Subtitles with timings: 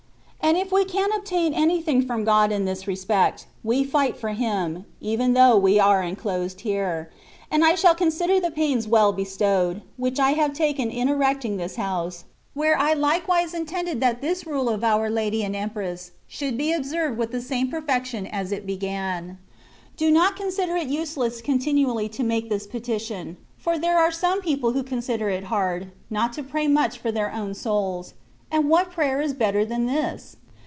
[0.43, 4.83] And if we can oMain anything from God in this respect, we fight for Him,
[4.99, 7.09] even though we are enclosed here:
[7.49, 11.77] and I fthali consider the pains well bestowed, which I have taken in erecting this
[11.77, 16.73] house, where I likewise intended that this hile of our Lady and Empress should be
[16.73, 19.37] observed with the same perfection as it h&fffiu.
[19.95, 22.49] Do not connder it useless continually to THE WAT OF PERFECTION.
[22.49, 26.43] 13 make this petition; for there are some people who consider it hard, not to
[26.43, 28.15] pray much for their own souls;
[28.53, 30.35] and what prayer is better than this